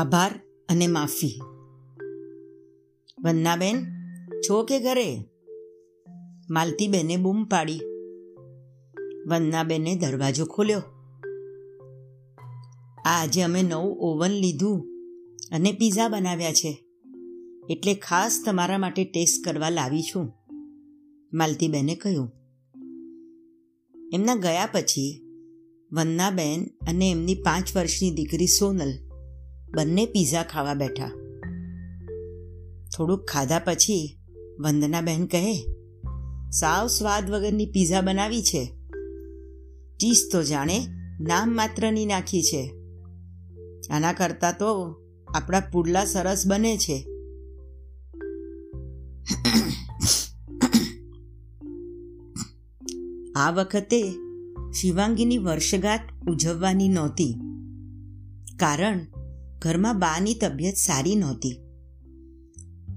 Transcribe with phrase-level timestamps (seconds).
[0.00, 1.42] આભાર અને માફી.
[3.24, 3.86] વંદનાબેન,
[4.40, 5.24] છો કે ઘરે?
[6.50, 7.80] માલતીબેને બૂમ પાડી.
[9.26, 10.82] વંદનાબેને દરવાજો ખોલ્યો.
[13.04, 14.80] આજે અમે નવું ઓવન લીધું
[15.52, 16.84] અને પીઝા બનાવ્યા છે.
[17.70, 20.32] એટલે ખાસ તમારા માટે ટેસ્ટ કરવા લાવી છું,
[21.32, 22.32] માલતીબેને કહ્યું.
[24.12, 25.22] એમના ગયા પછી
[25.92, 29.09] વન્નાબેન અને એમની પાંચ વર્ષની દીકરી સોનલ
[29.74, 31.08] બંને પીઝા ખાવા બેઠા.
[32.96, 34.18] થોડુંક ખાધા પછી
[34.60, 35.66] વંદનાબહેન કહે,
[36.50, 38.64] સાવ સ્વાદ વગરની પીઝા બનાવી છે.
[40.00, 40.78] ચીઝ તો જાણે
[41.20, 42.74] નામ માત્રની નાખી છે.
[43.90, 44.96] આના કરતાં તો
[45.28, 47.06] આપણા પુડલા સરસ બને છે.
[53.36, 54.12] આ વખતે
[54.72, 57.34] શિવાંગીની વર્ષગાંઠ ઉજવવાની નહોતી.
[58.56, 59.19] કારણ
[59.62, 61.60] ઘરમાં બાની તબિયત સારી નહોતી.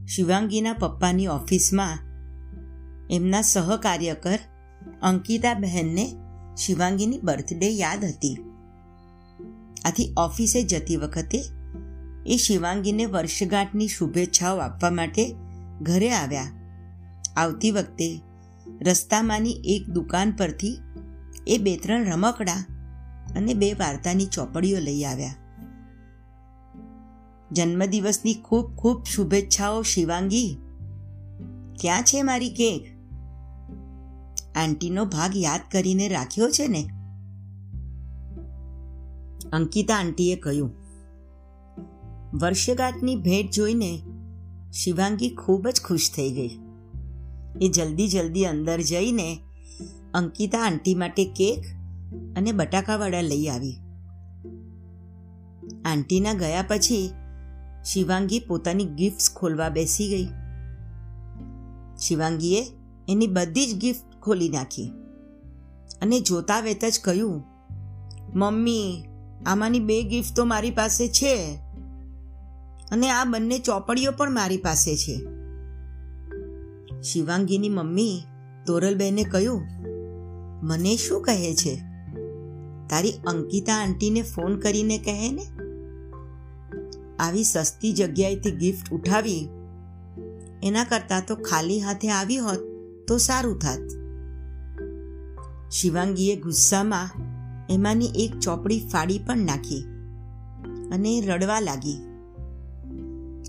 [0.08, 1.98] શિવાંગીના પપ્પાની ઓફિસમાં
[3.10, 4.40] એમના સહકાર્યકર
[5.02, 6.06] અંકિતા બહેનને
[6.58, 8.38] શિવાંગીની બર્થડે યાદ હતી.
[9.86, 11.44] આથી ઓફિસે જતી વખતે
[12.26, 15.36] એ શિવાંગીને વર્ષગાંઠની શુભેચ્છાઓ આપવા માટે
[15.82, 16.48] ઘરે આવ્યા.
[17.38, 18.22] આવતી વખતે
[18.82, 20.80] રસ્તામાંની એક દુકાન પરથી
[21.48, 22.66] એ બે ત્રણ રમકડા
[23.36, 25.36] અને બે વાર્તાની ચોપડીઓ લઈ આવ્યા.
[27.54, 30.58] જન્મદિવસની ખૂબ ખૂબ શુભેચ્છાઓ, શિવાંગી.
[31.80, 32.86] ક્યાં છે મારી કેક?
[34.58, 36.90] આંટીનો ભાગ યાદ કરીને રાખ્યો છે ને?
[39.54, 40.72] અંકિતા આંટીએ કહ્યું.
[42.34, 44.02] વર્ષગાંઠની ભેટ જોઈને
[44.72, 46.60] શિવાંગી ખૂબ જ ખુશ થઈ ગઈ.
[47.62, 49.40] એ જલ્દી જલ્દી અંદર જઈને
[50.14, 51.66] અંકિતા આંટી માટે કેક
[52.36, 53.76] અને બટાકાવાળા લઈ આવી.
[55.86, 57.14] આંટીના ગયા પછી
[57.84, 60.28] શિવાંગી પોતાની ગિફ્ટ્સ ખોલવા બેસી ગઈ.
[61.98, 62.66] શિવાંગીએ
[63.10, 64.92] એની બધી જ ગિફ્ટ ખોલી નાખી
[66.02, 67.44] અને જોતા વેત જ કહ્યું,
[68.36, 69.04] મમ્મી,
[69.46, 71.60] આમાંની બે ગિફ્ટ તો મારી પાસે છે
[72.92, 75.16] અને આ બંને ચોપડીઓ પણ મારી પાસે છે.
[77.02, 78.22] શિવાંગીની મમ્મી
[78.66, 79.62] તોરલબેને કહ્યું,
[80.64, 81.76] મને શું કહે છે?
[82.90, 85.63] તારી અંકિતા આંટીને ફોન કરીને કહે ને.
[87.24, 89.42] આવી સસ્તી જગ્યાએથી ગિફ્ટ ઉઠાવી.
[90.64, 92.62] એના કરતાં તો ખાલી હાથે આવી હોત
[93.08, 93.84] તો સારું થાત.
[95.72, 97.10] શિવાંગીએ ગુસ્સામાં
[97.70, 99.84] એમાંની એક ચોપડી ફાડી પણ નાખી
[100.92, 102.00] અને રડવા લાગી.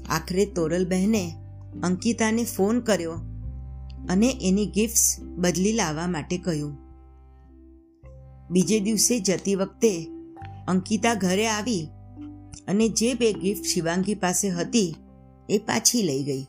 [0.08, 1.24] આખરે તોરલ બહેને
[1.82, 3.12] અંકિતાને ફોન કર્યો
[4.08, 5.04] અને એની ગિફ્ટ્સ
[5.36, 6.72] બદલી લાવવા માટે કહ્યું.
[8.50, 9.92] બીજે દિવસે જતી વખતે
[10.68, 11.82] અંકિતા ઘરે આવી
[12.68, 14.94] અને જે બે ગિફ્ટ શિવાંગી પાસે હતી,
[15.50, 16.42] એ પાછી લઈ ગઈ.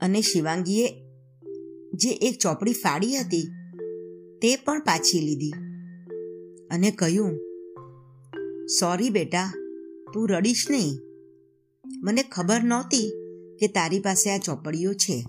[0.00, 0.88] અને શિવાંગીએ
[1.94, 3.48] જે એક ચોપડી ફાડી હતી,
[4.42, 5.52] તે પણ પાછી લીધી
[6.70, 7.38] અને કહ્યું
[8.66, 9.52] સોરી બેટા,
[10.14, 10.98] તું રડીશ નહીં.
[12.04, 13.12] મને ખબર નહોતી
[13.60, 15.26] કે તારી પાસે આ ચોપડીઓ છે.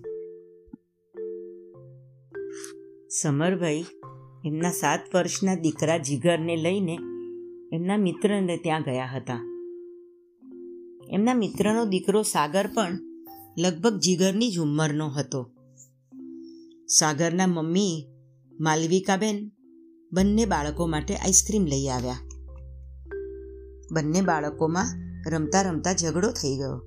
[3.22, 3.86] સમરભાઈ
[4.46, 6.98] એમના સાત વર્ષના દીકરા જીગરને લઈને
[7.74, 9.40] એમના મિત્રને ત્યાં ગયા હતા.
[11.10, 13.00] એમના મિત્રનો દીકરો સાગર પણ
[13.58, 15.52] લગભગ જીગરની જ ઉંમરનો હતો.
[16.88, 18.08] સાગરના મમ્મી
[18.60, 19.52] માલવિકાબેન
[20.14, 22.16] બંને બાળકો માટે આઈસ્ક્રીમ લઈ આવ્યા.
[23.92, 24.86] બંને બાળકોમાં
[25.30, 26.78] રમતા રમતા ઝઘડો થઈ ગયો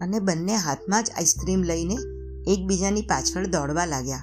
[0.00, 1.96] અને બંને હાથમાં જ આઈસ્ક્રીમ લઈને
[2.52, 4.22] એકબીજાની પાછળ દોડવા લાગ્યા.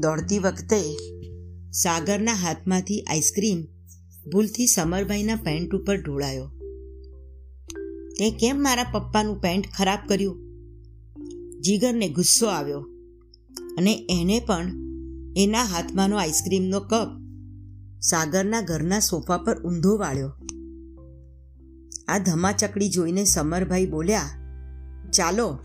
[0.00, 0.96] દોડતી વખતે
[1.70, 3.79] સાગરના હાથમાંથી આઈસ્ક્રીમ
[4.26, 6.48] ભૂલથી સમરભાઈના પેન્ટ ઉપર ઢોળાયો.
[8.18, 10.36] તે કેમ મારા પપ્પાનું પેન્ટ ખરાબ કર્યું?
[11.60, 12.80] જીગરને ગુસ્સો આવ્યો
[13.78, 14.72] અને એને પણ
[15.36, 17.08] એના હાથમાંનો આઈસ્ક્રીમનો કપ
[18.00, 20.32] સાગરના ઘરના સોફા પર ઊંધો વાળ્યો.
[22.08, 24.22] આ ધમાચકડી જોઈને સમરભાઈ બોલ્યા,
[25.12, 25.58] ચાલો,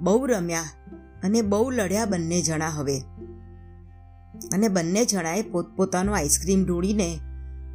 [0.00, 0.62] બહુ રમ્યા
[1.24, 2.98] અને બહુ લડ્યા બંને જણા હવે.
[4.52, 7.20] અને બંને જણાએ પોતપોતાનો આઈસ્ક્રીમ ઢોળીને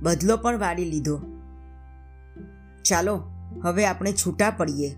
[0.01, 1.21] બદલો પણ વાળી લીધો.
[2.83, 3.23] ચાલો,
[3.63, 4.95] હવે આપણે છૂટા પડીએ.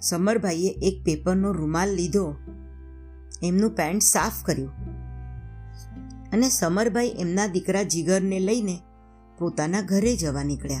[0.00, 2.36] સમરભાઈએ એક પેપરનો રૂમાલ લીધો.
[3.42, 4.70] એમનું પેન્ટ સાફ કર્યું.
[6.32, 8.80] અને સમરભાઈ એમના દીકરા જીગરને લઈને
[9.38, 10.80] પોતાના ઘરે જવા નીકળ્યા.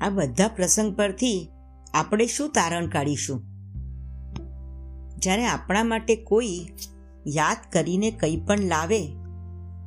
[0.00, 1.50] આ બધા પ્રસંગ પરથી
[1.94, 3.42] આપણે શું તારણ કાઢીશું?
[5.18, 6.66] જ્યારે આપણા માટે કોઈ
[7.26, 9.02] યાદ કરીને કંઈ પણ લાવે,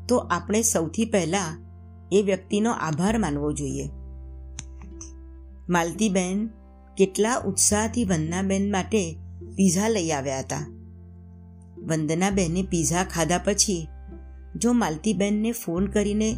[0.08, 1.60] તો આપણે સૌથી પહેલાં
[2.12, 3.90] એ વ્યક્તિનો આભાર માનવો જોઈએ.
[5.70, 6.50] માલતીબેન
[6.98, 9.18] કેટલા ઉત્સાહથી વંદનાબેન માટે
[9.56, 10.66] પીઝા લઈ આવ્યા હતા.
[11.78, 13.88] વંદનાબેને પીઝા ખાધા પછી
[14.56, 16.30] જો માલતીબેનને ફોન કરીને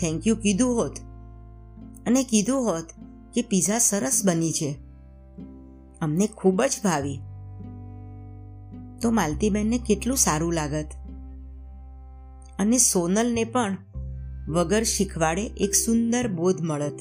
[0.00, 0.96] થેન્ક યુ કીધું હોત,
[2.06, 2.88] અને કીધું હોત
[3.34, 4.70] કે પીઝા સરસ બની છે,
[6.00, 7.18] અમને ખૂબ જ ભાવી
[9.00, 10.86] તો માલતીબેનને કેટલું સારું લાગત.
[12.58, 13.76] અને સોનલને પણ
[14.48, 16.98] વગર શીખવાડે એક સુંદર બોધ મળત.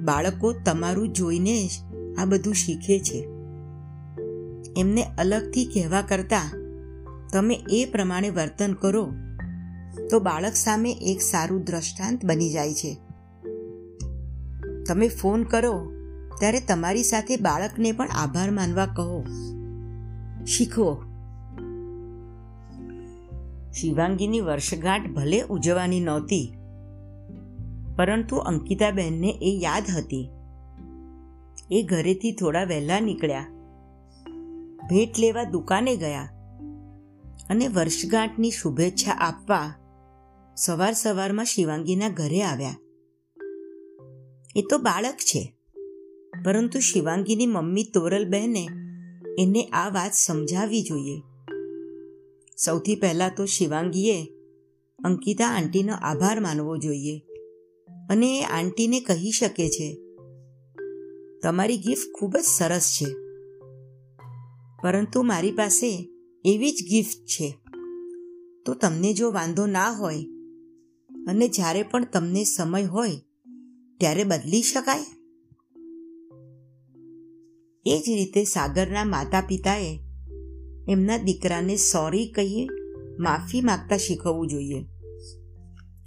[0.00, 1.70] બાળકો તમારું જોઈને જ
[2.18, 3.28] આ બધું શીખે છે.
[4.76, 6.52] એમને અલગથી કહેવા કરતાં
[7.32, 9.12] તમે એ પ્રમાણે વર્તન કરો,
[10.10, 12.98] તો બાળક સામે એક સારું દ્રષ્ટાંત બની જાય છે.
[14.88, 15.92] તમે ફોન કરો,
[16.40, 19.24] ત્યારે તમારી સાથે બાળકને પણ આભાર માનવા કહો.
[20.46, 21.02] શીખવો.
[23.72, 26.52] શિવાંગીની વર્ષગાંઠ ભલે ઉજવવાની નહોતી,
[27.96, 30.30] પરંતુ અંકિતાબહેનને એ યાદ હતી.
[31.70, 33.46] એ ઘરેથી થોડા વહેલા નીકળ્યા.
[34.90, 36.28] ભેટ લેવા દુકાને ગયા
[37.50, 39.74] અને વર્ષગાંઠની શુભેચ્છા આપવા
[40.56, 42.76] સવાર સવારમાં શિવાંગીના ઘરે આવ્યા.
[44.56, 45.56] એ તો બાળક છે,
[46.44, 48.81] પરંતુ શિવાંગીની મમ્મી તોરલ બહેને
[49.38, 51.22] એને આ વાત સમજાવવી જોઈએ.
[52.56, 54.26] સૌથી પહેલાં તો શિવાંગીએ
[55.04, 57.18] અંકિતા આંટીનો આભાર માનવો જોઈએ
[58.10, 59.98] અને એ આંટીને કહી શકે છે,
[61.42, 63.14] તમારી ગિફ્ટ ખૂબ જ સરસ છે.
[64.82, 66.08] પરંતુ મારી પાસે
[66.44, 67.58] એવી જ ગિફ્ટ છે.
[68.66, 70.16] તો તમને જો વાંધો ના હોય
[71.26, 73.10] અને જ્યારે પણ તમને સમય હોય,
[73.98, 75.21] ત્યારે બદલી શકાય?
[77.86, 80.00] એ જ રીતે સાગરના માતા પિતાએ
[80.88, 82.68] એમના દીકરાને સોરી કહી
[83.18, 84.82] માફી માગતા શીખવવું જોઈએ.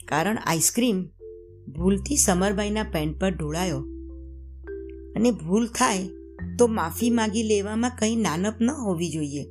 [0.05, 1.03] કારણ આઈસ્ક્રીમ
[1.71, 3.79] ભૂલથી સમરબાઈના પેન્ટ પર ઢોળાયો.
[5.15, 6.07] અને ભૂલ થાય
[6.59, 9.43] તો માફી માગી લેવામાં કંઈ નાનપ ન હોવી જોઈએ.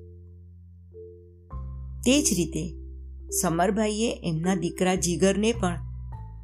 [2.07, 2.75] તે જ રીતે
[3.31, 5.79] સમરભાઈએ એમના દીકરા જીગરને પણ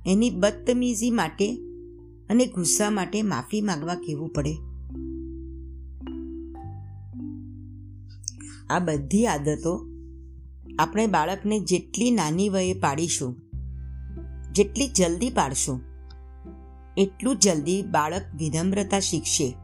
[0.06, 1.52] એની બદતમીઝી માટે
[2.30, 4.69] અને ગુસ્સા માટે માફી માગવા કહેવું પડે.
[8.70, 9.86] આ બધી આદતો
[10.78, 13.36] આપણે બાળકને જેટલી નાની વયે પાડીશું,
[14.52, 15.80] જેટલી જલ્દી પાડશું,
[16.96, 19.56] એટલું જલ્દી બાળક વિનમ્રતા શીખશે.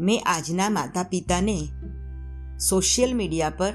[0.00, 1.58] મેં આજના માતા પિતાને
[2.70, 3.72] સોશિયલ મીડિયા પર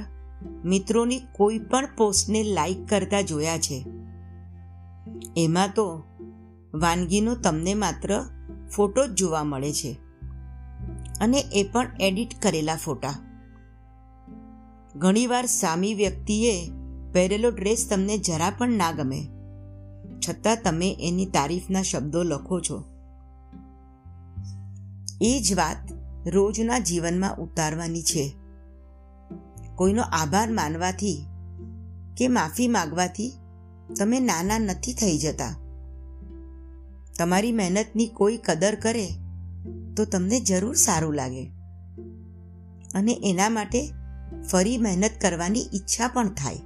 [0.66, 3.86] મિત્રોની કોઈ પણ પોસ્ટને લાઈક કરતા જોયા છે.
[5.38, 6.04] એમાં તો
[6.74, 8.24] વાનગીનો તમને માત્ર
[8.76, 9.98] ફોટો જ જોવા મળે છે
[11.22, 13.14] અને એ પણ એડિટ કરેલા ફોટા.
[14.98, 16.72] ઘણીવાર સામી વ્યક્તિએ
[17.14, 19.26] પહેરેલો ડ્રેસ તમને જરા પણ ના ગમે.
[20.30, 22.84] છતાં તમે એની તારીફના શબ્દો લખો છો.
[25.22, 25.78] એ જ વાત
[26.28, 28.36] રોજના જીવનમાં ઉતારવાની છે.
[29.76, 31.26] કોઈનો આભાર માનવાથી
[32.18, 33.34] કે માફી માગવાથી
[34.00, 35.58] તમે નાના નથી થઈ જતા.
[37.20, 39.08] તમારી મહેનતની કોઈ કદર કરે
[39.98, 41.44] તો તમને જરૂર સારું લાગે.
[42.96, 43.97] અને એના માટે
[44.52, 46.58] ફરી મહેનત કરવાની ઈચ્છા પણ થાય.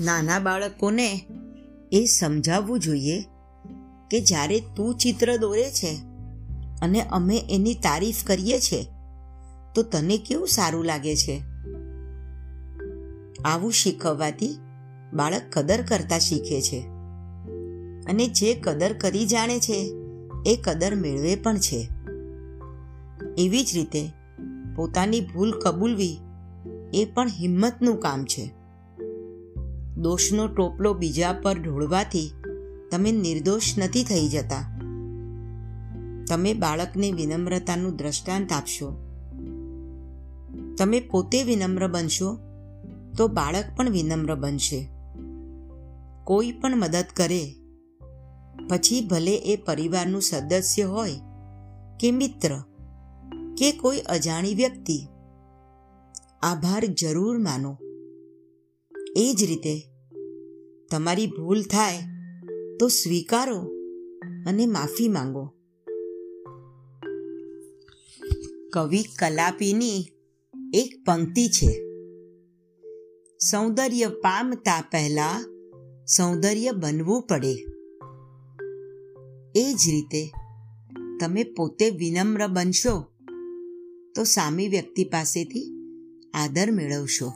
[0.00, 1.26] નાના બાળકોને
[1.92, 3.24] એ સમજાવવું જોઈએ
[4.10, 5.96] કે જ્યારે તું ચિત્ર દોરે છે
[6.82, 8.86] અને અમે એની તારીફ કરીએ છીએ
[9.74, 11.42] તો તને કેવું સારું લાગે છે?
[13.44, 14.58] આવું શીખવવાથી
[15.12, 16.80] બાળક કદર કરતા શીખે છે
[18.06, 19.92] અને જે કદર કરી જાણે છે,
[20.46, 22.01] એ કદર મેળવે પણ છે.
[23.38, 24.12] એવી જ રીતે
[24.76, 26.18] પોતાની ભૂલ કબૂલવી
[26.94, 28.54] એ પણ હિંમતનું કામ છે.
[29.96, 32.32] દોષનો ટોપલો બીજા પર ઢોળવાથી
[32.90, 34.78] તમે નિર્દોષ નથી થઈ જતા.
[36.28, 38.92] તમે બાળકને વિનમ્રતાનું દ્રષ્ટાંત આપશો.
[40.78, 42.38] તમે પોતે વિનમ્ર બનશો
[43.18, 44.88] તો બાળક પણ વિનમ્ર બનશે.
[46.24, 47.54] કોઈ પણ મદદ કરે,
[48.68, 51.10] પછી ભલે એ પરિવારનું સદસ્ય હોય
[52.00, 52.62] કે મિત્ર
[53.62, 55.06] કે કોઈ અજાણી વ્યક્તિ?
[56.42, 57.78] આભાર જરૂર માનો.
[59.16, 59.90] એ જ રીતે
[60.90, 61.98] તમારી ભૂલ થાય
[62.80, 63.58] તો સ્વીકારો
[64.46, 65.52] અને માફી માંગો.
[68.72, 70.04] કવિ કલાપીની
[70.74, 71.72] એક પંક્તિ છે.
[73.50, 75.44] સૌંદર્ય પામતા પહેલા
[76.16, 77.52] સૌંદર્ય બનવું પડે.
[79.54, 80.32] એ જ રીતે
[81.20, 83.11] તમે પોતે વિનમ્ર બનશો
[84.14, 85.72] તો સામી વ્યક્તિ પાસેથી
[86.34, 87.32] આદર મેળવશો.